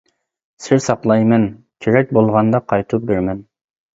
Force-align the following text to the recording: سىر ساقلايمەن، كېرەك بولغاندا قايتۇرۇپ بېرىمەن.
سىر 0.67 0.79
ساقلايمەن، 0.85 1.45
كېرەك 1.85 2.15
بولغاندا 2.19 2.63
قايتۇرۇپ 2.73 3.07
بېرىمەن. 3.13 3.45